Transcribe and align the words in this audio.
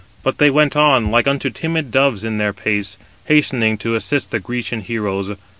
But 0.23 0.39
they 0.39 0.49
went 0.49 0.75
on, 0.75 1.11
like 1.11 1.27
unto 1.27 1.51
timid 1.51 1.91
doves 1.91 2.23
in 2.23 2.39
their 2.39 2.53
pace, 2.53 2.97
hastening 3.25 3.77
to 3.77 3.93
assist 3.93 4.31
the 4.31 4.39
Grecian 4.39 4.81
heroes. 4.81 5.35